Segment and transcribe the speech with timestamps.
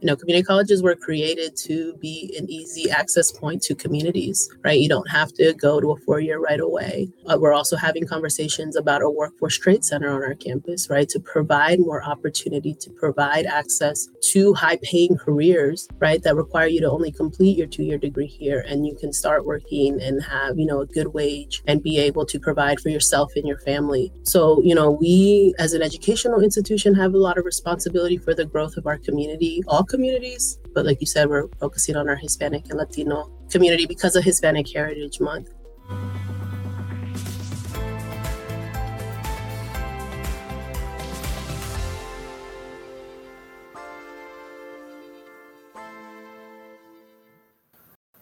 [0.00, 4.78] You know, community colleges were created to be an easy access point to communities, right?
[4.78, 7.08] You don't have to go to a four year right away.
[7.26, 11.08] Uh, we're also having conversations about a workforce trade center on our campus, right?
[11.08, 16.22] To provide more opportunity, to provide access to high paying careers, right?
[16.22, 19.46] That require you to only complete your two year degree here and you can start
[19.46, 23.32] working and have, you know, a good wage and be able to provide for yourself
[23.34, 24.12] and your family.
[24.24, 28.44] So, you know, we as an educational institution have a lot of responsibility for the
[28.44, 30.58] growth of our community, all communities.
[30.74, 34.68] But like you said, we're focusing on our Hispanic and Latino community because of Hispanic
[34.68, 35.50] Heritage Month.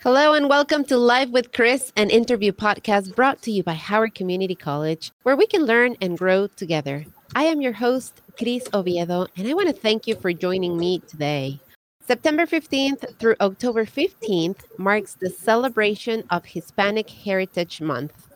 [0.04, 4.15] Hello and welcome to Live with Cris, an interview podcast brought to you by Howard
[4.15, 7.06] Community College, where we can learn and grow together.
[7.37, 11.01] I am your host, Cris Oviedo, and I want to thank you for joining me
[11.01, 11.59] today.
[12.07, 18.29] September 15th through October 15th marks the celebration of Hispanic Heritage Month.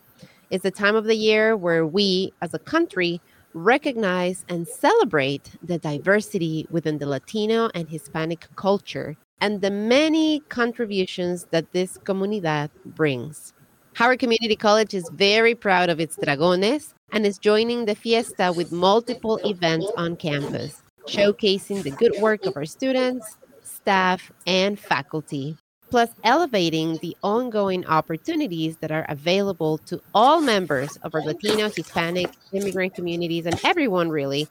[0.50, 3.20] It's a time of the year where we, as a country,
[3.54, 11.46] recognize and celebrate the diversity within the Latino and Hispanic culture and the many contributions
[11.52, 13.52] that this comunidad brings.
[13.94, 18.72] Howard Community College is very proud of its Dragones and is joining the fiesta with
[18.72, 25.56] multiple events on campus, showcasing the good work of our students, staff, and faculty,
[25.90, 32.30] plus elevating the ongoing opportunities that are available to all members of our Latino, Hispanic,
[32.52, 34.48] immigrant communities, and everyone really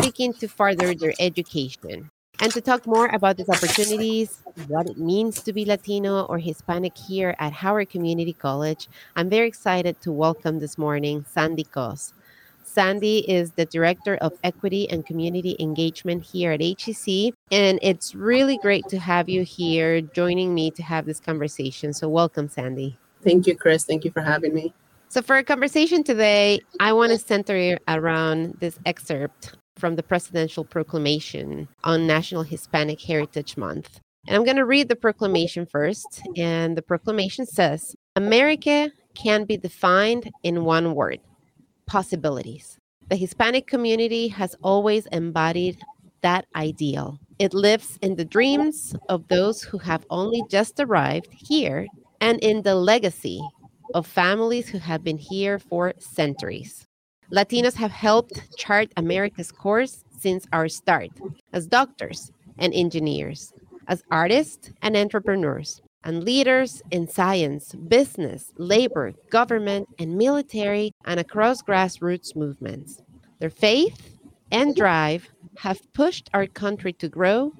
[0.00, 2.10] seeking to further their education.
[2.42, 6.96] And to talk more about these opportunities, what it means to be Latino or Hispanic
[6.96, 12.14] here at Howard Community College, I'm very excited to welcome this morning Sandy Cos.
[12.64, 17.34] Sandy is the Director of Equity and Community Engagement here at HCC.
[17.50, 21.92] And it's really great to have you here joining me to have this conversation.
[21.92, 22.96] So, welcome, Sandy.
[23.22, 23.84] Thank you, Cris.
[23.84, 24.72] Thank you for having me.
[25.10, 30.64] So, for our conversation today, I want to center around this excerpt from the presidential
[30.64, 34.00] proclamation on National Hispanic Heritage Month.
[34.26, 36.22] And I'm going to read the proclamation first.
[36.36, 41.20] And the proclamation says America can be defined in one word
[41.86, 42.78] possibilities.
[43.08, 45.78] The Hispanic community has always embodied
[46.20, 47.18] that ideal.
[47.38, 51.86] It lives in the dreams of those who have only just arrived here
[52.20, 53.40] and in the legacy
[53.94, 56.86] of families who have been here for centuries.
[57.32, 61.10] Latinos have helped chart America's course since our start
[61.52, 63.52] as doctors and engineers,
[63.86, 71.62] as artists and entrepreneurs, and leaders in science, business, labor, government, and military, and across
[71.62, 73.00] grassroots movements.
[73.38, 74.16] Their faith
[74.50, 77.52] and drive have pushed our country to grow,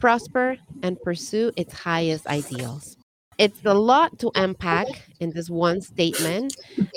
[0.00, 2.98] prosper, and pursue its highest ideals
[3.38, 4.86] it's a lot to unpack
[5.20, 6.56] in this one statement.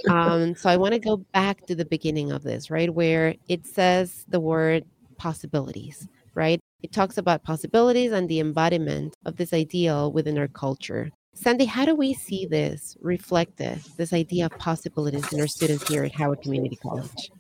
[0.10, 2.94] Um, so I want to go back to the beginning of this, right?
[2.94, 4.86] Where it says the word
[5.18, 6.60] possibilities, right?
[6.84, 11.10] It talks about possibilities and the embodiment of this ideal within our culture.
[11.34, 16.04] Sandy, how do we see this reflected, this idea of possibilities in our students here
[16.04, 17.32] at Howard Community College?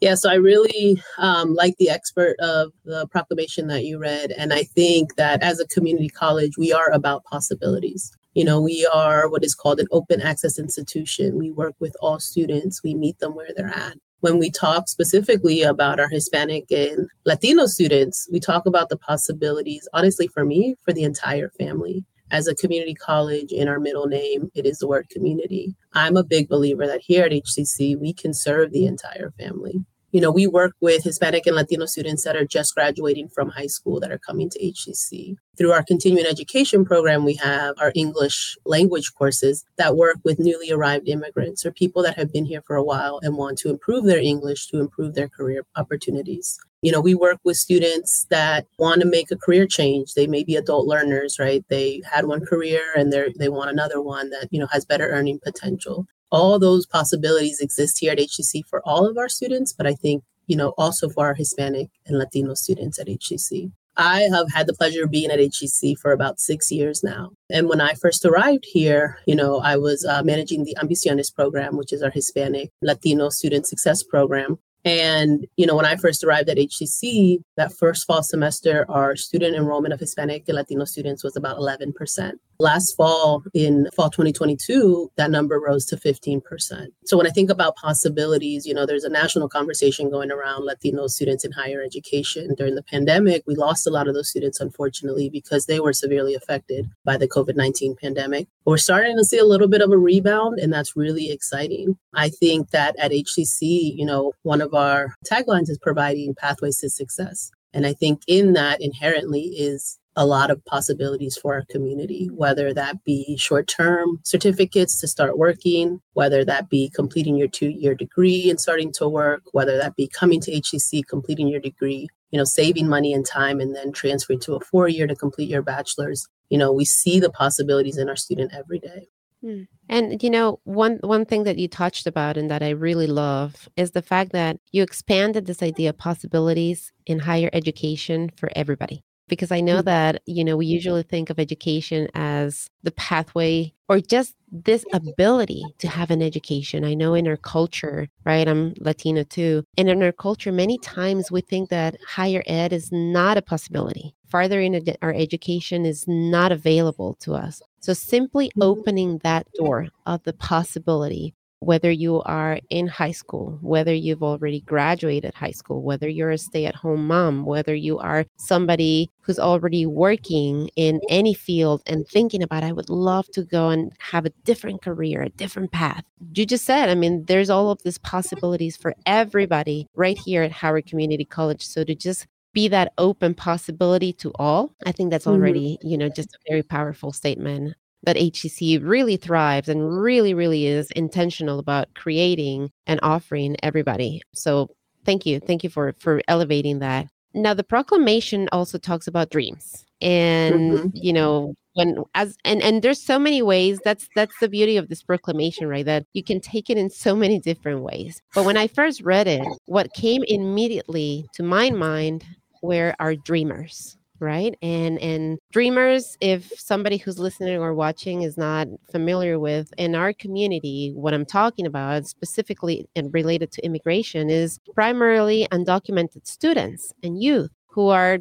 [0.00, 4.32] Yeah, so I really um, like the expert of the proclamation that you read.
[4.32, 8.12] And I think that as a community college, we are about possibilities.
[8.38, 11.38] You know, we are what is called an open access institution.
[11.38, 13.96] We work with all students, we meet them where they're at.
[14.20, 19.88] When we talk specifically about our Hispanic and Latino students, we talk about the possibilities,
[19.92, 22.04] honestly, for me, for the entire family.
[22.30, 25.74] As a community college, in our middle name, it is the word community.
[25.94, 30.20] I'm a big believer that here at HCC, we can serve the entire family you
[30.22, 34.00] know, we work with Hispanic and Latino students that are just graduating from high school
[34.00, 35.36] that are coming to HCC.
[35.58, 40.70] Through our continuing education program, we have our English language courses that work with newly
[40.70, 44.04] arrived immigrants or people that have been here for a while and want to improve
[44.04, 46.58] their English to improve their career opportunities.
[46.80, 50.14] You know, we work with students that want to make a career change.
[50.14, 51.64] They may be adult learners, right?
[51.68, 55.08] They had one career and they they want another one that, you know, has better
[55.08, 59.86] earning potential all those possibilities exist here at HCC for all of our students, but
[59.86, 63.72] I think, you know, also for our Hispanic and Latino students at HCC.
[63.98, 67.30] I have had the pleasure of being at HCC for about six years now.
[67.50, 71.76] And when I first arrived here, you know, I was uh, managing the Ambiciones program,
[71.76, 74.58] which is our Hispanic Latino student success program.
[74.84, 79.56] And, you know, when I first arrived at HCC, that first fall semester, our student
[79.56, 82.34] enrollment of Hispanic and Latino students was about 11%.
[82.60, 86.88] Last fall, in fall 2022, that number rose to 15%.
[87.04, 91.06] So when I think about possibilities, you know, there's a national conversation going around Latino
[91.06, 92.56] students in higher education.
[92.56, 96.34] During the pandemic, we lost a lot of those students, unfortunately, because they were severely
[96.34, 98.48] affected by the COVID 19 pandemic.
[98.64, 101.96] We're starting to see a little bit of a rebound, and that's really exciting.
[102.14, 106.90] I think that at HCC, you know, one of our taglines is providing pathways to
[106.90, 107.52] success.
[107.72, 112.74] And I think in that inherently is a lot of possibilities for our community, whether
[112.74, 117.94] that be short term certificates to start working, whether that be completing your two year
[117.94, 122.36] degree and starting to work, whether that be coming to HCC, completing your degree, you
[122.36, 125.62] know, saving money and time and then transferring to a four year to complete your
[125.62, 126.26] bachelor's.
[126.50, 129.06] You know, we see the possibilities in our student every day.
[129.40, 129.62] Hmm.
[129.88, 133.68] And you know, one one thing that you touched about and that I really love
[133.76, 139.04] is the fact that you expanded this idea of possibilities in higher education for everybody
[139.28, 139.86] because I know mm-hmm.
[139.86, 145.62] that, you know, we usually think of education as the pathway or just this ability
[145.78, 146.84] to have an education.
[146.84, 148.46] I know in our culture, right?
[148.46, 149.64] I'm Latina too.
[149.76, 154.14] And in our culture, many times we think that higher ed is not a possibility.
[154.28, 157.62] Farther in our education is not available to us.
[157.80, 158.62] So simply mm-hmm.
[158.62, 164.60] opening that door of the possibility whether you are in high school, whether you've already
[164.60, 169.38] graduated high school, whether you're a stay at home mom, whether you are somebody who's
[169.38, 174.24] already working in any field and thinking about, I would love to go and have
[174.24, 176.04] a different career, a different path.
[176.34, 180.52] You just said, I mean, there's all of these possibilities for everybody right here at
[180.52, 181.66] Howard Community College.
[181.66, 185.34] So to just be that open possibility to all, I think that's mm-hmm.
[185.34, 185.88] already, mm-hmm.
[185.88, 187.74] you know, just a very powerful statement
[188.04, 194.22] that HCC really thrives and really, really is intentional about creating and offering everybody.
[194.34, 194.68] So
[195.04, 195.40] thank you.
[195.40, 197.06] Thank you for for elevating that.
[197.34, 199.84] Now the proclamation also talks about dreams.
[200.00, 200.88] And mm-hmm.
[200.92, 204.88] you know, when as and and there's so many ways that's that's the beauty of
[204.88, 208.56] this proclamation right that you can take it in so many different ways but when
[208.56, 212.24] i first read it what came immediately to my mind
[212.62, 214.54] were our dreamers right?
[214.62, 220.12] And and dreamers if somebody who's listening or watching is not familiar with in our
[220.12, 227.22] community what i'm talking about specifically and related to immigration is primarily undocumented students and
[227.22, 228.18] youth who are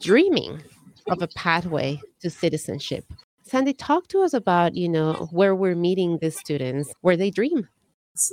[0.00, 0.62] dreaming
[1.08, 3.04] of a pathway to citizenship.
[3.42, 7.68] Sandy talk to us about you know where we're meeting these students where they dream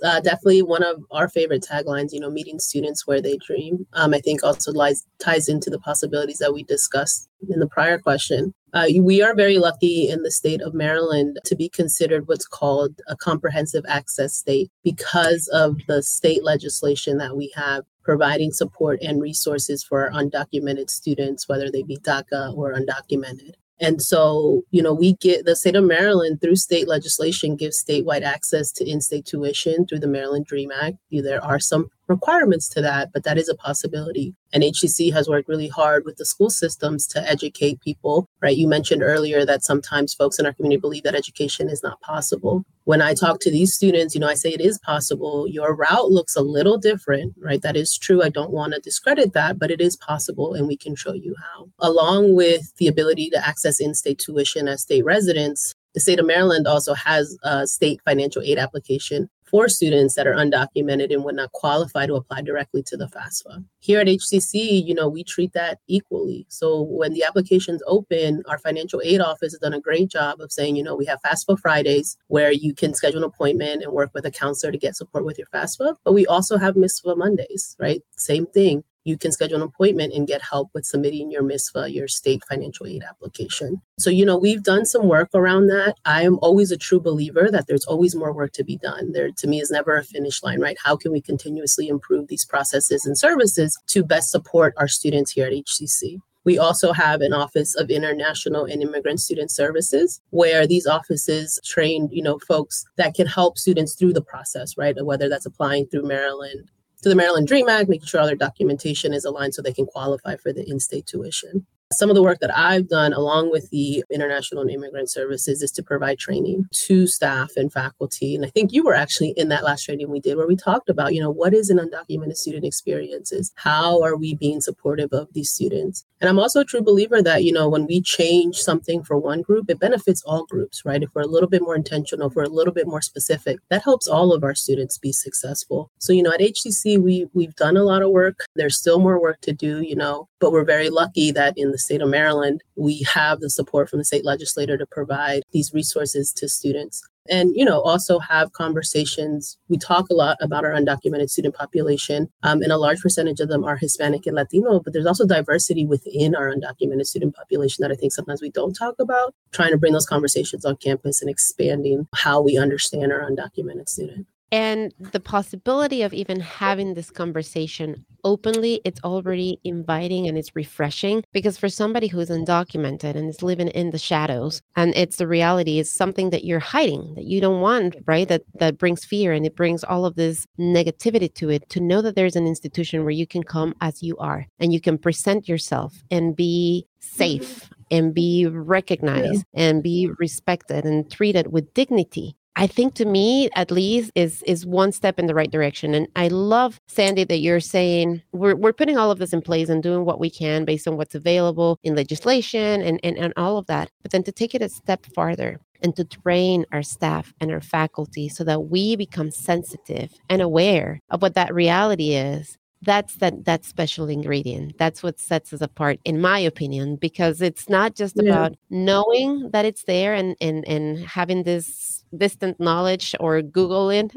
[0.03, 3.85] uh, definitely one of our favorite taglines, you know, meeting students where they dream.
[3.93, 7.97] Um, I think also lies, ties into the possibilities that we discussed in the prior
[7.97, 8.53] question.
[8.73, 13.01] Uh, we are very lucky in the state of Maryland to be considered what's called
[13.07, 19.21] a comprehensive access state because of the state legislation that we have providing support and
[19.21, 23.53] resources for undocumented students, whether they be DACA or undocumented.
[23.81, 28.21] And so, you know, we get the state of Maryland through state legislation gives statewide
[28.21, 30.97] access to in state tuition through the Maryland Dream Act.
[31.11, 34.35] There are some requirements to that, but that is a possibility.
[34.53, 38.55] And HCC has worked really hard with the school systems to educate people, right?
[38.55, 42.63] You mentioned earlier that sometimes folks in our community believe that education is not possible.
[42.83, 45.47] When I talk to these students, you know, I say it is possible.
[45.47, 47.61] Your route looks a little different, right?
[47.61, 48.21] That is true.
[48.21, 51.35] I don't want to discredit that, but it is possible and we can show you
[51.39, 51.69] how.
[51.79, 56.25] Along with the ability to access in state tuition as state residents, the state of
[56.25, 61.35] Maryland also has a state financial aid application for students that are undocumented and would
[61.35, 63.63] not qualify to apply directly to the FAFSA.
[63.79, 66.45] Here at HCC, you know, we treat that equally.
[66.47, 70.53] So when the applications open, our financial aid office has done a great job of
[70.53, 74.11] saying, you know, we have FAFSA Fridays where you can schedule an appointment and work
[74.13, 75.97] with a counselor to get support with your FAFSA.
[76.05, 78.01] But we also have MISFA Mondays, right?
[78.15, 82.07] Same thing you can schedule an appointment and get help with submitting your MISFA, your
[82.07, 83.81] state financial aid application.
[83.99, 85.95] So, you know, we've done some work around that.
[86.05, 89.11] I am always a true believer that there's always more work to be done.
[89.11, 90.77] There, to me, is never a finish line, right?
[90.83, 95.47] How can we continuously improve these processes and services to best support our students here
[95.47, 96.19] at HCC?
[96.43, 102.09] We also have an office of international and immigrant student services where these offices train,
[102.11, 104.95] you know, folks that can help students through the process, right?
[105.03, 109.13] Whether that's applying through Maryland to the Maryland Dream Act, making sure all their documentation
[109.13, 111.65] is aligned so they can qualify for the in state tuition.
[111.91, 115.71] Some of the work that I've done along with the International and Immigrant Services is
[115.71, 118.35] to provide training to staff and faculty.
[118.35, 120.89] And I think you were actually in that last training we did where we talked
[120.89, 123.51] about, you know, what is an undocumented student experiences?
[123.55, 126.05] How are we being supportive of these students?
[126.21, 129.41] And I'm also a true believer that, you know, when we change something for one
[129.41, 131.01] group, it benefits all groups, right?
[131.01, 133.83] If we're a little bit more intentional, if we're a little bit more specific, that
[133.83, 135.91] helps all of our students be successful.
[135.97, 138.45] So, you know, at HCC, we we've done a lot of work.
[138.55, 141.79] There's still more work to do, you know, but we're very lucky that in the
[141.81, 146.31] state of Maryland, we have the support from the state legislator to provide these resources
[146.33, 147.01] to students.
[147.29, 149.57] And you know also have conversations.
[149.69, 153.47] We talk a lot about our undocumented student population um, and a large percentage of
[153.47, 157.91] them are hispanic and latino but there's also diversity within our undocumented student population that
[157.91, 161.29] i think sometimes we don't talk about trying to bring those conversations on campus and
[161.29, 168.05] expanding how we understand our undocumented student and the possibility of even having this conversation
[168.23, 173.69] openly it's already inviting and it's refreshing because for somebody who's undocumented and is living
[173.69, 177.61] in the shadows and it's the reality is something that you're hiding that you don't
[177.61, 181.67] want right that that brings fear and it brings all of this negativity to it
[181.69, 184.81] to know that there's an institution where you can come as you are and you
[184.81, 189.63] can present yourself and be safe and be recognized yeah.
[189.65, 194.65] and be respected and treated with dignity I think to me, at least, is is
[194.65, 195.93] one step in the right direction.
[195.93, 199.69] And I love Sandy that you're saying we're we're putting all of this in place
[199.69, 203.57] and doing what we can based on what's available in legislation and and, and all
[203.57, 203.89] of that.
[204.01, 207.61] But then to take it a step farther and to train our staff and our
[207.61, 213.45] faculty so that we become sensitive and aware of what that reality is that's that
[213.45, 218.15] that special ingredient that's what sets us apart in my opinion because it's not just
[218.17, 218.31] yeah.
[218.31, 224.15] about knowing that it's there and and and having this distant knowledge or Googling,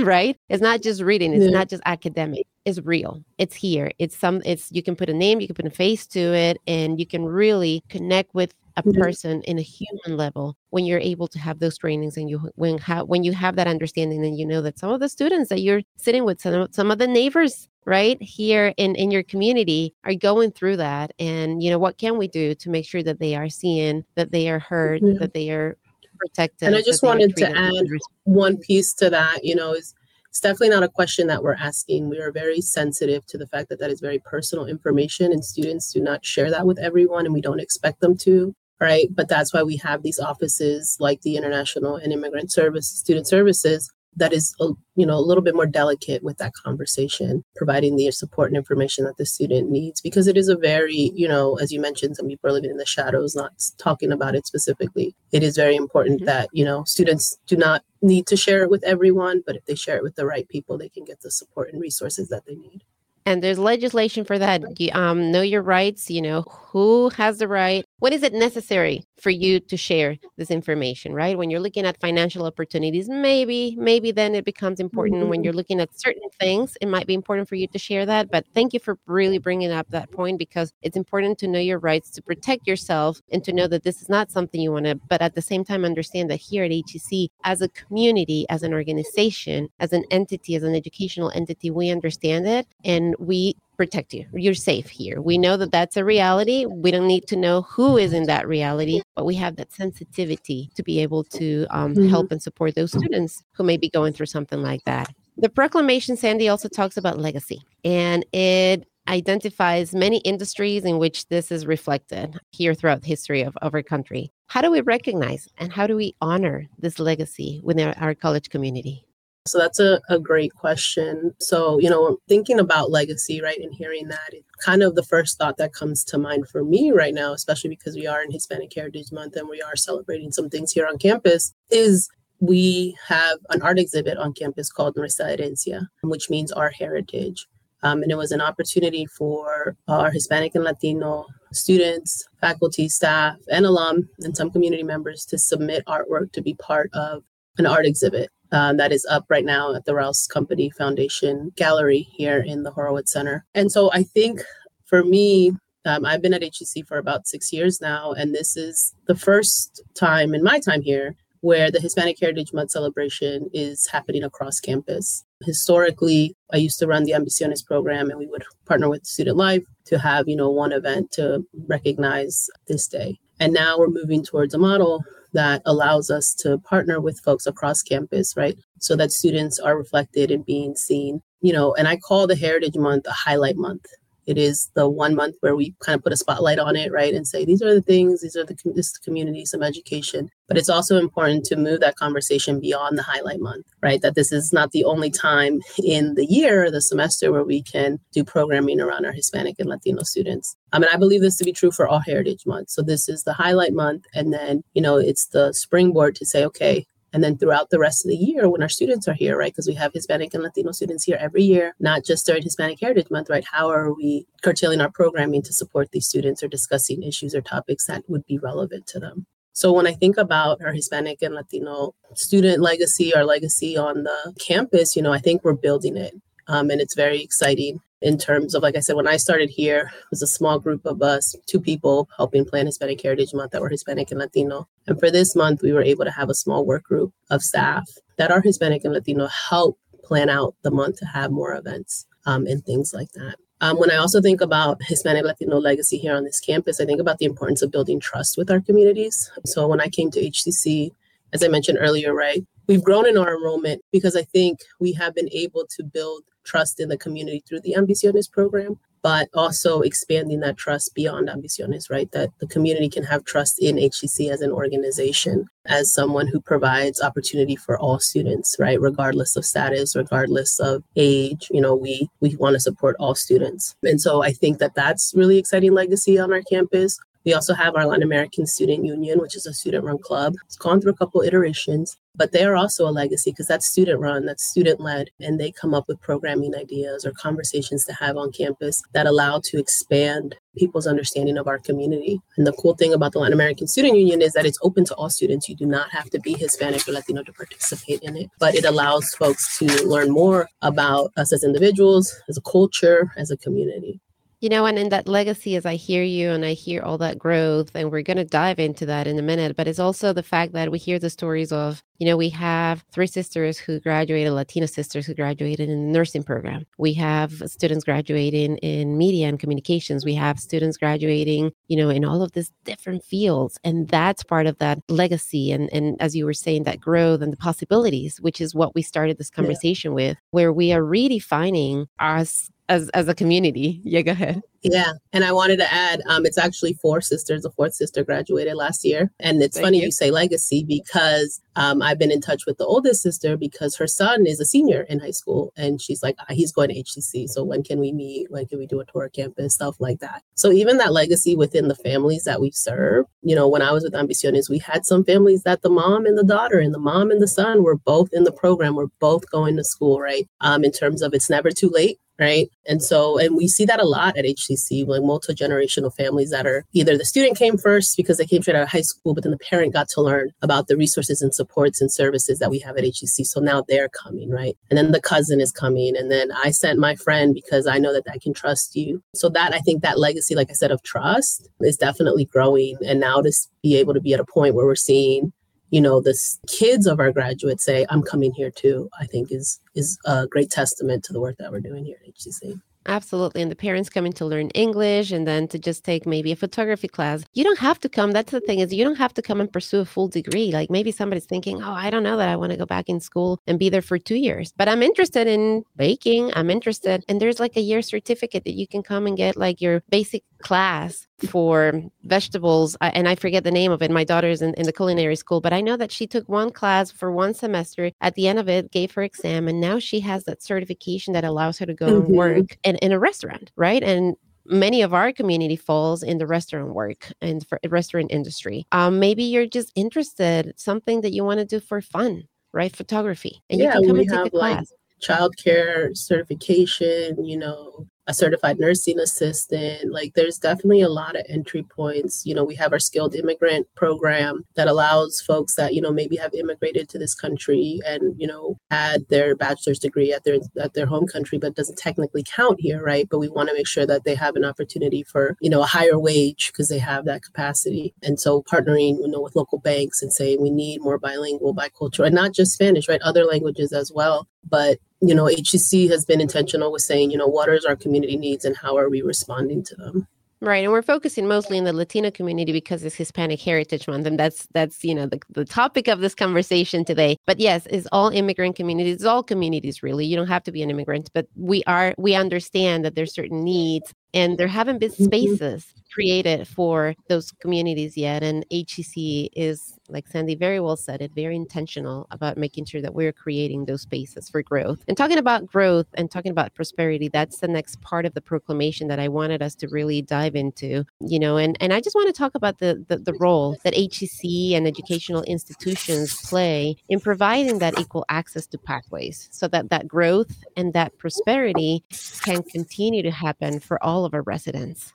[0.04, 0.36] right?
[0.48, 1.50] It's not just reading, it's yeah.
[1.50, 2.46] not just academic.
[2.64, 3.22] It's real.
[3.38, 3.92] It's here.
[3.98, 6.58] It's some it's you can put a name, you can put a face to it,
[6.66, 9.00] and you can really connect with a mm-hmm.
[9.00, 12.78] person in a human level when you're able to have those trainings and you when
[12.78, 15.60] have when you have that understanding and you know that some of the students that
[15.60, 20.14] you're sitting with some, some of the neighbors right here in in your community are
[20.14, 23.34] going through that and you know what can we do to make sure that they
[23.34, 25.18] are seeing that they are heard mm-hmm.
[25.18, 25.76] that they are
[26.16, 26.68] protected.
[26.68, 27.86] And I just wanted to add
[28.24, 29.94] one piece to that, you know, is
[30.28, 32.10] it's definitely not a question that we're asking.
[32.10, 35.92] We are very sensitive to the fact that that is very personal information and students
[35.92, 39.08] do not share that with everyone and we don't expect them to right?
[39.14, 43.90] But that's why we have these offices like the international and immigrant service student services
[44.16, 48.10] that is a, you know a little bit more delicate with that conversation providing the
[48.10, 51.70] support and information that the student needs because it is a very you know as
[51.70, 55.14] you mentioned some people are living in the shadows not talking about it specifically.
[55.32, 56.26] It is very important mm-hmm.
[56.26, 59.74] that you know students do not need to share it with everyone but if they
[59.74, 62.54] share it with the right people they can get the support and resources that they
[62.54, 62.82] need.
[63.26, 64.80] And there's legislation for that.
[64.80, 69.04] You, um, know your rights you know who has the right when is it necessary
[69.20, 71.38] for you to share this information right?
[71.38, 75.20] When you're looking at financial opportunities maybe maybe then it becomes important.
[75.20, 75.30] Mm-hmm.
[75.30, 78.30] when you're looking at certain things it might be important for you to share that.
[78.30, 81.78] But thank you for really bringing up that point because it's important to know your
[81.78, 84.96] rights to protect yourself and to know that this is not something you want to
[85.08, 88.74] but at the same time understand that here at HCC as a community as an
[88.74, 94.26] organization as an entity as an educational entity we understand it and we protect you.
[94.32, 95.20] You're safe here.
[95.20, 96.66] We know that that's a reality.
[96.66, 100.70] We don't need to know who is in that reality, but we have that sensitivity
[100.74, 102.08] to be able to um, mm-hmm.
[102.08, 105.12] help and support those students who may be going through something like that.
[105.36, 111.52] The proclamation, Sandy, also talks about legacy and it identifies many industries in which this
[111.52, 114.32] is reflected here throughout the history of, of our country.
[114.48, 118.48] How do we recognize and how do we honor this legacy within our, our college
[118.48, 119.05] community?
[119.46, 121.34] So that's a, a great question.
[121.38, 124.34] So, you know, thinking about legacy, right, and hearing that,
[124.64, 127.94] kind of the first thought that comes to mind for me right now, especially because
[127.94, 131.52] we are in Hispanic Heritage Month and we are celebrating some things here on campus,
[131.70, 132.08] is
[132.40, 137.46] we have an art exhibit on campus called Nuestra Herencia, which means our heritage.
[137.82, 143.64] Um, and it was an opportunity for our Hispanic and Latino students, faculty, staff, and
[143.64, 147.22] alum, and some community members to submit artwork to be part of
[147.58, 152.08] an art exhibit um, that is up right now at the Rouse Company Foundation Gallery
[152.16, 153.44] here in the Horowitz Center.
[153.54, 154.40] And so I think
[154.86, 155.52] for me,
[155.84, 159.82] um, I've been at HCC for about six years now, and this is the first
[159.94, 165.22] time in my time here where the Hispanic Heritage Month celebration is happening across campus.
[165.42, 169.64] Historically, I used to run the Ambiciones program, and we would partner with Student Life
[169.84, 173.18] to have, you know, one event to recognize this day.
[173.38, 175.04] And now we're moving towards a model
[175.36, 178.58] that allows us to partner with folks across campus, right?
[178.80, 181.20] So that students are reflected and being seen.
[181.42, 183.84] You know, and I call the Heritage Month a highlight month
[184.26, 187.14] it is the one month where we kind of put a spotlight on it, right?
[187.14, 190.28] And say, these are the things, these are the, this community, some education.
[190.48, 194.02] But it's also important to move that conversation beyond the highlight month, right?
[194.02, 197.98] That this is not the only time in the year, the semester, where we can
[198.12, 200.56] do programming around our Hispanic and Latino students.
[200.72, 202.70] I mean, I believe this to be true for all Heritage Month.
[202.70, 204.04] So this is the highlight month.
[204.14, 208.04] And then, you know, it's the springboard to say, okay, And then throughout the rest
[208.04, 210.72] of the year, when our students are here, right, because we have Hispanic and Latino
[210.72, 213.44] students here every year, not just during Hispanic Heritage Month, right?
[213.50, 217.86] How are we curtailing our programming to support these students or discussing issues or topics
[217.86, 219.26] that would be relevant to them?
[219.52, 224.34] So when I think about our Hispanic and Latino student legacy, our legacy on the
[224.38, 226.12] campus, you know, I think we're building it.
[226.48, 229.90] Um, and it's very exciting in terms of, like I said, when I started here,
[229.94, 233.62] it was a small group of us, two people helping plan Hispanic Heritage Month that
[233.62, 234.68] were Hispanic and Latino.
[234.86, 237.88] And for this month, we were able to have a small work group of staff
[238.18, 242.46] that are Hispanic and Latino help plan out the month to have more events um,
[242.46, 243.36] and things like that.
[243.62, 247.00] Um, when I also think about Hispanic Latino legacy here on this campus, I think
[247.00, 249.30] about the importance of building trust with our communities.
[249.46, 250.90] So when I came to HCC,
[251.32, 255.14] as I mentioned earlier, right, we've grown in our enrollment because I think we have
[255.14, 260.40] been able to build trust in the community through the Ambiciones program, but also expanding
[260.40, 262.10] that trust beyond Ambiciones, right?
[262.12, 267.00] That the community can have trust in HCC as an organization, as someone who provides
[267.00, 268.80] opportunity for all students, right?
[268.80, 273.76] Regardless of status, regardless of age, you know, we we want to support all students.
[273.82, 276.98] And so I think that that's really exciting legacy on our campus.
[277.26, 280.34] We also have our Latin American Student Union, which is a student run club.
[280.44, 283.98] It's gone through a couple iterations, but they are also a legacy because that's student
[283.98, 288.16] run, that's student led, and they come up with programming ideas or conversations to have
[288.16, 292.20] on campus that allow to expand people's understanding of our community.
[292.36, 294.94] And the cool thing about the Latin American Student Union is that it's open to
[294.94, 295.48] all students.
[295.48, 298.64] You do not have to be Hispanic or Latino to participate in it, but it
[298.64, 304.00] allows folks to learn more about us as individuals, as a culture, as a community.
[304.46, 307.18] You know, and in that legacy, as I hear you and I hear all that
[307.18, 310.22] growth, and we're going to dive into that in a minute, but it's also the
[310.22, 314.32] fact that we hear the stories of, you know, we have three sisters who graduated,
[314.32, 316.64] Latina sisters who graduated in the nursing program.
[316.78, 320.04] We have students graduating in media and communications.
[320.04, 323.58] We have students graduating, you know, in all of these different fields.
[323.64, 325.50] And that's part of that legacy.
[325.50, 328.82] And, and as you were saying, that growth and the possibilities, which is what we
[328.82, 329.96] started this conversation yeah.
[329.96, 333.80] with, where we are redefining us as as a community.
[333.84, 334.42] Yeah, go ahead.
[334.62, 337.42] Yeah, and I wanted to add, um, it's actually four sisters.
[337.42, 339.84] The fourth sister graduated last year, and it's Thank funny you.
[339.84, 339.92] you.
[339.92, 344.26] say legacy because um, I've been in touch with the oldest sister because her son
[344.26, 347.28] is a senior in high school, and she's like, ah, he's going to HCC.
[347.28, 348.30] So when can we meet?
[348.30, 349.54] When can we do a tour of campus?
[349.54, 350.22] Stuff like that.
[350.34, 353.84] So even that legacy within the families that we serve, you know, when I was
[353.84, 357.10] with Ambiciones, we had some families that the mom and the daughter and the mom
[357.10, 358.74] and the son were both in the program.
[358.74, 360.28] We're both going to school, right?
[360.40, 362.48] Um, in terms of it's never too late right?
[362.68, 366.46] And so, and we see that a lot at HCC, like multi generational families that
[366.46, 369.22] are either the student came first because they came straight out of high school, but
[369.22, 372.58] then the parent got to learn about the resources and supports and services that we
[372.58, 373.24] have at HCC.
[373.26, 374.56] So now they're coming, right?
[374.70, 375.96] And then the cousin is coming.
[375.96, 379.02] And then I sent my friend because I know that I can trust you.
[379.14, 382.76] So that I think that legacy, like I said, of trust is definitely growing.
[382.86, 385.32] And now to be able to be at a point where we're seeing
[385.70, 386.16] you know the
[386.48, 390.50] kids of our graduates say i'm coming here too i think is is a great
[390.50, 393.42] testament to the work that we're doing here at hcc Absolutely.
[393.42, 396.88] And the parents coming to learn English and then to just take maybe a photography
[396.88, 397.24] class.
[397.34, 398.12] You don't have to come.
[398.12, 400.52] That's the thing is you don't have to come and pursue a full degree.
[400.52, 403.00] Like maybe somebody's thinking, oh, I don't know that I want to go back in
[403.00, 406.30] school and be there for two years, but I'm interested in baking.
[406.34, 407.04] I'm interested.
[407.08, 410.22] And there's like a year certificate that you can come and get like your basic
[410.42, 413.90] class for vegetables and i forget the name of it.
[413.90, 416.90] My daughter's in, in the culinary school but i know that she took one class
[416.90, 417.90] for one semester.
[418.00, 421.24] At the end of it gave her exam and now she has that certification that
[421.24, 422.06] allows her to go mm-hmm.
[422.06, 423.82] and work in, in a restaurant right?
[423.82, 428.64] And many of our community falls in the restaurant work and for restaurant industry.
[428.70, 432.74] Um, maybe you're just interested something that you want to do for fun right?
[432.74, 433.42] Photography.
[433.50, 434.56] And yeah, you can come and take a class.
[434.56, 434.66] like
[434.98, 439.92] childcare certification you know a certified nursing assistant.
[439.92, 442.24] Like there's definitely a lot of entry points.
[442.24, 446.16] You know, we have our skilled immigrant program that allows folks that, you know, maybe
[446.16, 450.74] have immigrated to this country and, you know, had their bachelor's degree at their at
[450.74, 453.08] their home country, but doesn't technically count here, right?
[453.08, 455.66] But we want to make sure that they have an opportunity for, you know, a
[455.66, 457.94] higher wage because they have that capacity.
[458.02, 462.06] And so partnering, you know, with local banks and saying we need more bilingual, bicultural,
[462.06, 463.02] and not just Spanish, right?
[463.02, 464.28] Other languages as well.
[464.48, 468.16] But you know, HCC has been intentional with saying, you know, what is our community
[468.16, 470.08] needs and how are we responding to them?
[470.42, 474.18] Right, and we're focusing mostly in the Latino community because it's Hispanic Heritage Month, and
[474.18, 477.16] that's that's you know the, the topic of this conversation today.
[477.26, 480.04] But yes, it's all immigrant communities, it's all communities really.
[480.04, 483.44] You don't have to be an immigrant, but we are we understand that there's certain
[483.44, 485.04] needs and there haven't been Mhm.
[485.04, 488.22] spaces created for those communities yet.
[488.22, 492.94] And HCC is, like Sandy very well said it, very intentional about making sure that
[492.94, 494.84] we're creating those spaces for growth.
[494.88, 498.88] And talking about growth and talking about prosperity, that's the next part of the proclamation
[498.88, 500.84] that I wanted us to really dive into.
[501.00, 503.74] You know, and, and I just want to talk about the, the, the role that
[503.74, 509.88] HCC and educational institutions play in providing that equal access to pathways so that that
[509.88, 511.84] growth and that prosperity
[512.24, 514.92] can continue to happen for all of our residents.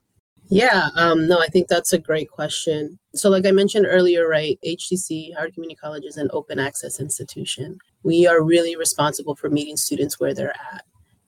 [0.49, 2.99] Yeah, um, no, I think that's a great question.
[3.15, 7.77] So, like I mentioned earlier, right, HCC, Howard Community College, is an open access institution.
[8.03, 10.83] We are really responsible for meeting students where they're at.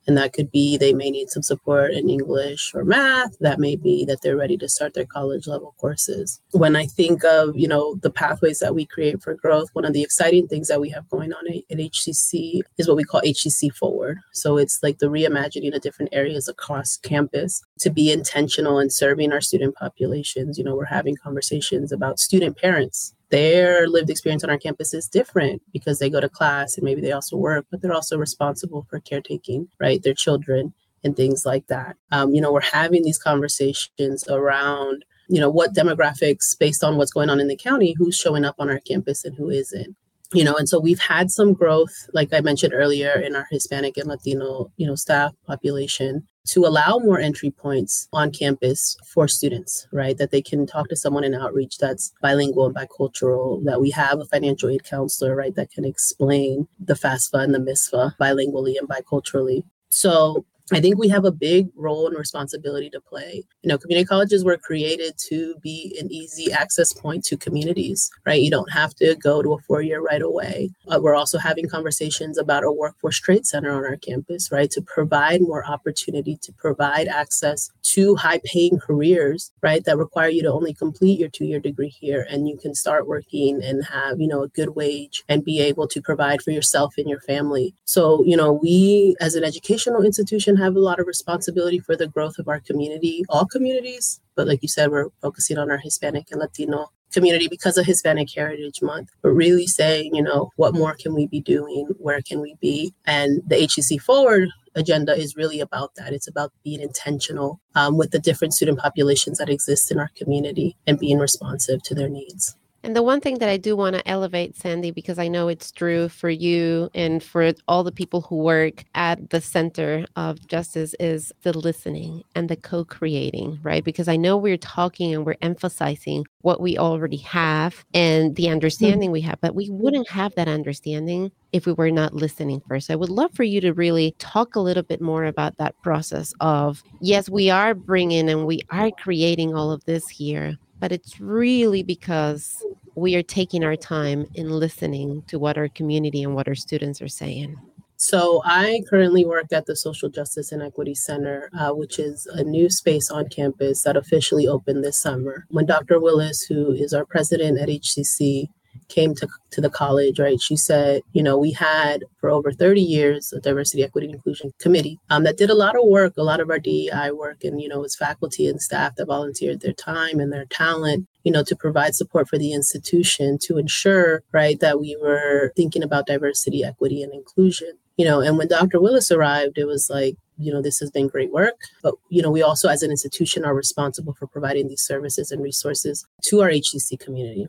[0.07, 3.37] And that could be they may need some support in English or math.
[3.39, 6.41] That may be that they're ready to start their college level courses.
[6.51, 9.93] When I think of, you know, the pathways that we create for growth, one of
[9.93, 13.73] the exciting things that we have going on at, HCC is what we call HCC
[13.73, 14.19] Forward.
[14.31, 19.31] So it's like the reimagining of different areas across campus to be intentional in serving
[19.31, 20.57] our student populations.
[20.57, 25.07] You know, we're having conversations about student parents their lived experience on our campus is
[25.07, 28.85] different because they go to class and maybe they also work, but they're also responsible
[28.91, 30.03] for caretaking, right?
[30.03, 30.71] Their children
[31.03, 31.97] and things like that.
[32.11, 37.11] Um, you know, we're having these conversations around, you know, what demographics based on what's
[37.11, 39.95] going on in the county, who's showing up on our campus and who isn't
[40.31, 43.97] you know and so we've had some growth like i mentioned earlier in our hispanic
[43.97, 49.87] and latino you know staff population to allow more entry points on campus for students
[49.91, 50.17] right?
[50.17, 54.19] That they can talk to someone in outreach that's bilingual and bicultural that we have
[54.19, 58.89] a financial aid counselor right that can explain the FAFSA and the MISFA bilingually and
[58.89, 59.63] biculturally.
[59.89, 63.43] So I think we have a big role and responsibility to play.
[63.63, 68.41] You know, community colleges were created to be an easy access point to communities, right?
[68.41, 70.71] You don't have to go to a four year right away.
[70.87, 74.71] Uh, we're also having conversations about a workforce trade center on our campus, right?
[74.71, 79.83] To provide more opportunity, to provide access to high paying careers, right?
[79.83, 83.05] That require you to only complete your two year degree here and you can start
[83.05, 86.93] working and have, you know, a good wage and be able to provide for yourself
[86.97, 87.75] and your family.
[87.83, 92.07] So, you know, we as an educational institution have a lot of responsibility for the
[92.07, 94.19] growth of our community, all communities.
[94.35, 98.29] But like you said, we're focusing on our Hispanic and Latino community because of Hispanic
[98.33, 101.87] Heritage Month, but really saying, you know, what more can we be doing?
[101.99, 102.93] Where can we be?
[103.05, 106.13] And the HCC Forward agenda is really about that.
[106.13, 110.75] It's about being intentional um, with the different student populations that exist in our community
[110.87, 112.55] and being responsive to their needs.
[112.83, 115.71] And the one thing that I do want to elevate, Sandy, because I know it's
[115.71, 120.93] true for you and for all the people who work at the center of justice,
[120.99, 123.85] is the listening and the co creating, right?
[123.85, 129.07] Because I know we're talking and we're emphasizing what we already have and the understanding
[129.07, 129.13] mm-hmm.
[129.13, 132.91] we have, but we wouldn't have that understanding if we were not listening first.
[132.91, 136.33] I would love for you to really talk a little bit more about that process
[136.41, 141.21] of, yes, we are bringing and we are creating all of this here, but it's
[141.21, 142.61] really because
[142.95, 147.01] we are taking our time in listening to what our community and what our students
[147.01, 147.55] are saying.
[147.95, 152.43] So, I currently work at the Social Justice and Equity Center, uh, which is a
[152.43, 155.45] new space on campus that officially opened this summer.
[155.51, 156.01] When Dr.
[156.01, 158.49] Willis, who is our president at HCC,
[158.93, 162.81] came to, to the college, right, she said, you know, we had for over 30
[162.81, 166.23] years a diversity, equity, and inclusion committee um, that did a lot of work, a
[166.23, 169.73] lot of our DEI work, and, you know, it's faculty and staff that volunteered their
[169.73, 174.59] time and their talent, you know, to provide support for the institution to ensure, right,
[174.59, 177.71] that we were thinking about diversity, equity, and inclusion.
[177.97, 178.81] You know, and when Dr.
[178.81, 181.59] Willis arrived, it was like, you know, this has been great work.
[181.83, 185.43] But, you know, we also as an institution are responsible for providing these services and
[185.43, 187.47] resources to our HCC community.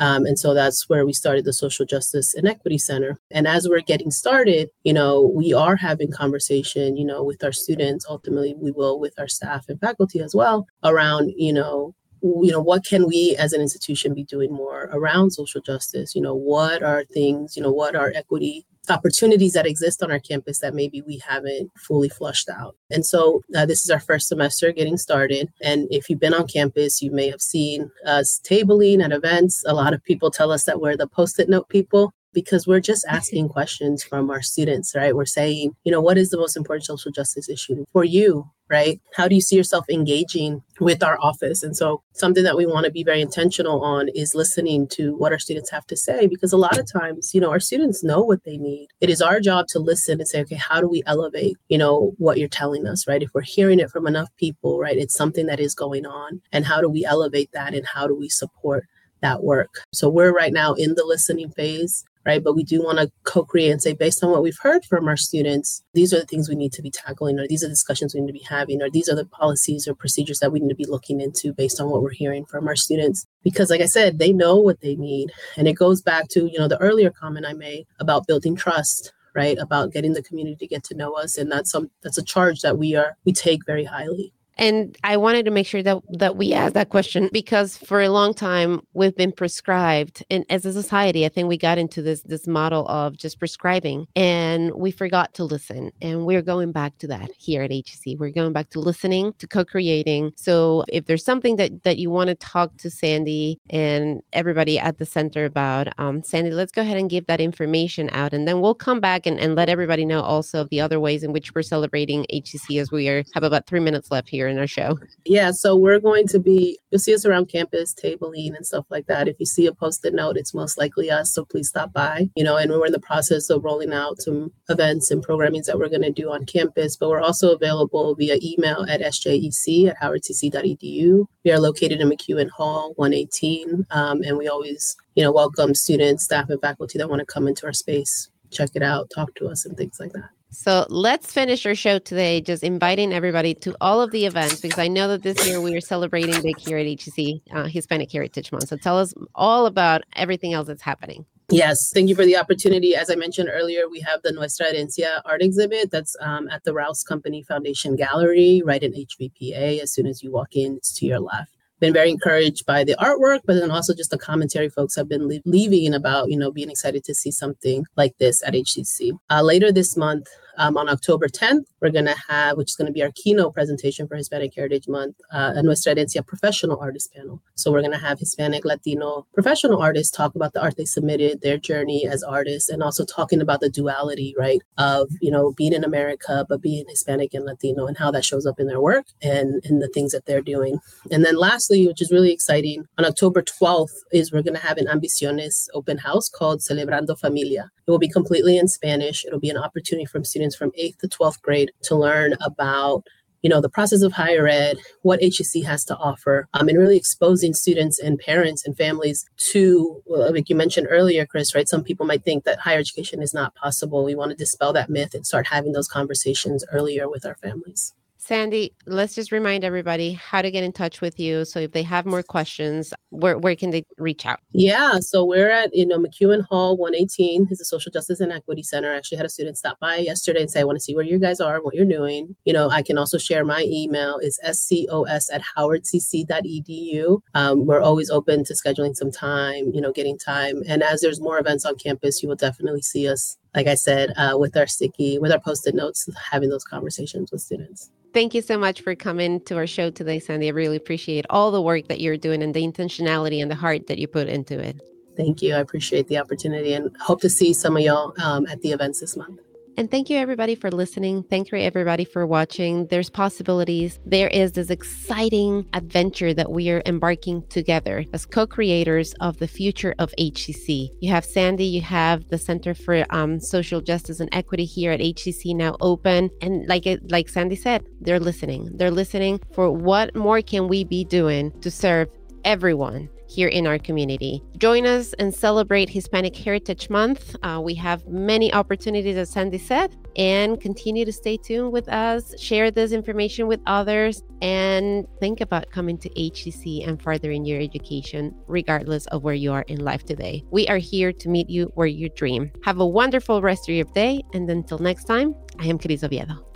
[0.00, 3.18] Um, and so that's where we started the Social Justice and Equity Center.
[3.30, 7.52] And as we're getting started, you know, we are having conversation, you know, with our
[7.52, 8.06] students.
[8.08, 12.60] Ultimately, we will with our staff and faculty as well around, you know, you know
[12.60, 16.82] what can we as an institution be doing more around social justice you know what
[16.82, 21.02] are things you know what are equity opportunities that exist on our campus that maybe
[21.02, 22.76] we haven't fully flushed out.
[22.90, 25.50] And so uh, this is our first semester getting started.
[25.62, 29.64] And if you've been on campus, you may have seen us tabling at events.
[29.66, 32.80] A lot of people tell us that we're the post it note people because we're
[32.80, 35.14] just asking questions from our students, right?
[35.14, 39.00] We're saying, you know, what is the most important social justice issue for you, right?
[39.14, 41.62] How do you see yourself engaging with our office?
[41.62, 45.32] And so, something that we want to be very intentional on is listening to what
[45.32, 48.22] our students have to say, because a lot of times, you know, our students know
[48.22, 48.88] what they need.
[49.00, 52.12] It is our job to listen and say, okay, how do we elevate, you know,
[52.18, 53.22] what you're telling us, right?
[53.22, 56.40] If we're hearing it from enough people, right, it's something that is going on.
[56.52, 57.74] And how do we elevate that?
[57.74, 58.84] And how do we support?
[59.20, 59.80] that work.
[59.92, 62.04] So we're right now in the listening phase.
[62.24, 62.42] Right?
[62.42, 65.08] But we do want to co create and say, based on what we've heard from
[65.08, 68.14] our students, these are the things we need to be tackling, or these are discussions
[68.14, 70.68] we need to be having, or these are the policies or procedures that we need
[70.68, 73.26] to be looking into based on what we're hearing from our students.
[73.42, 75.30] Because, like I said, they know what they need.
[75.56, 79.12] And it goes back to, you know, the earlier comment I made about building trust
[79.34, 82.24] right about getting the community to get to know us and that's some that's a
[82.24, 86.02] charge that we are we take very highly and I wanted to make sure that
[86.18, 90.66] that we ask that question because for a long time we've been prescribed, and as
[90.66, 94.90] a society, I think we got into this this model of just prescribing, and we
[94.90, 95.92] forgot to listen.
[96.02, 98.18] And we're going back to that here at HCC.
[98.18, 100.32] We're going back to listening, to co-creating.
[100.36, 104.98] So if there's something that that you want to talk to Sandy and everybody at
[104.98, 108.60] the center about, um, Sandy, let's go ahead and give that information out, and then
[108.60, 111.62] we'll come back and, and let everybody know also the other ways in which we're
[111.62, 114.98] celebrating HCC as we are have about three minutes left here our show?
[115.24, 119.06] Yeah, so we're going to be, you'll see us around campus, tabling and stuff like
[119.08, 119.26] that.
[119.26, 121.34] If you see a post-it note, it's most likely us.
[121.34, 124.52] So please stop by, you know, and we're in the process of rolling out some
[124.68, 128.38] events and programmings that we're going to do on campus, but we're also available via
[128.42, 131.26] email at sjec at howardcc.edu.
[131.44, 136.24] We are located in McEwen Hall 118, um, and we always, you know, welcome students,
[136.24, 139.48] staff, and faculty that want to come into our space, check it out, talk to
[139.48, 140.30] us, and things like that.
[140.50, 144.78] So let's finish our show today, just inviting everybody to all of the events because
[144.78, 148.50] I know that this year we are celebrating big here at HCC uh, Hispanic Heritage
[148.50, 148.68] Month.
[148.68, 151.26] So tell us all about everything else that's happening.
[151.50, 152.94] Yes, thank you for the opportunity.
[152.94, 156.74] As I mentioned earlier, we have the Nuestra Herencia art exhibit that's um, at the
[156.74, 159.80] Rouse Company Foundation Gallery, right in HVPA.
[159.80, 162.96] As soon as you walk in, it's to your left been very encouraged by the
[162.96, 166.70] artwork, but then also just the commentary folks have been leaving about, you know, being
[166.70, 169.12] excited to see something like this at HCC.
[169.30, 172.86] Uh, later this month, um, on October 10th, we're going to have, which is going
[172.86, 177.12] to be our keynote presentation for Hispanic Heritage Month, uh, a Nuestra Herencia professional artist
[177.14, 177.40] panel.
[177.54, 181.40] So we're going to have Hispanic, Latino professional artists talk about the art they submitted,
[181.40, 185.72] their journey as artists, and also talking about the duality, right, of, you know, being
[185.72, 189.06] in America, but being Hispanic and Latino and how that shows up in their work
[189.22, 190.78] and in the things that they're doing.
[191.10, 194.78] And then lastly, which is really exciting, on October 12th is we're going to have
[194.78, 197.70] an Ambiciones open house called Celebrando Familia.
[197.86, 199.24] It will be completely in Spanish.
[199.24, 203.04] It'll be an opportunity from students from 8th to 12th grade to learn about
[203.42, 206.96] you know the process of higher ed what hcc has to offer um, and really
[206.96, 211.84] exposing students and parents and families to well, like you mentioned earlier cris right some
[211.84, 214.04] people might think that higher education is not possible.
[214.04, 217.94] We want to dispel that myth and start having those conversations earlier with our families
[218.28, 221.46] Sandy, let's just remind everybody how to get in touch with you.
[221.46, 224.40] So if they have more questions, where, where can they reach out?
[224.52, 228.62] Yeah, so we're at, you know, McEwen Hall 118 is the Social Justice and Equity
[228.62, 228.92] Center.
[228.92, 231.06] I actually had a student stop by yesterday and say, I want to see where
[231.06, 232.36] you guys are, what you're doing.
[232.44, 237.20] You know, I can also share my email is scos at howardcc.edu.
[237.32, 240.62] Um, we're always open to scheduling some time, you know, getting time.
[240.68, 244.12] And as there's more events on campus, you will definitely see us like I said,
[244.18, 247.90] uh, with our sticky, with our post-it notes, having those conversations with students.
[248.12, 250.46] Thank you so much for coming to our show today, Sandy.
[250.48, 253.86] I really appreciate all the work that you're doing and the intentionality and the heart
[253.88, 254.80] that you put into it.
[255.16, 255.54] Thank you.
[255.54, 259.00] I appreciate the opportunity and hope to see some of y'all um, at the events
[259.00, 259.40] this month.
[259.78, 261.22] And thank you, everybody, for listening.
[261.22, 262.88] Thank you, everybody, for watching.
[262.88, 264.00] There's possibilities.
[264.04, 269.46] There is this exciting adventure that we are embarking together as co creators of the
[269.46, 270.88] future of HCC.
[270.98, 274.98] You have Sandy, you have the Center for um, Social Justice and Equity here at
[274.98, 276.28] HCC now open.
[276.42, 278.72] And like, like Sandy said, they're listening.
[278.74, 282.08] They're listening for what more can we be doing to serve
[282.44, 284.42] everyone here in our community.
[284.56, 287.36] Join us and celebrate Hispanic Heritage Month.
[287.42, 292.38] Uh, we have many opportunities, as Sandy said, and continue to stay tuned with us,
[292.40, 298.34] share this information with others, and think about coming to HCC and furthering your education,
[298.46, 300.42] regardless of where you are in life today.
[300.50, 302.50] We are here to meet you where you dream.
[302.64, 306.47] Have a wonderful rest of your day, and until next time, I am Cris Oviedo.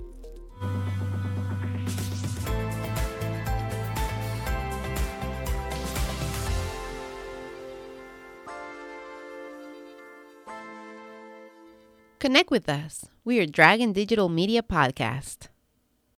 [12.23, 13.07] Connect with us.
[13.25, 15.49] We are Dragon Digital Media Podcast.